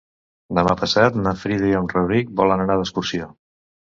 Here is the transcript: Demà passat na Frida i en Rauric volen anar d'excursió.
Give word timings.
Demà 0.59 0.71
passat 0.79 1.19
na 1.25 1.33
Frida 1.41 1.69
i 1.73 1.77
en 1.81 1.91
Rauric 1.93 2.33
volen 2.41 2.63
anar 2.65 2.79
d'excursió. 2.81 3.29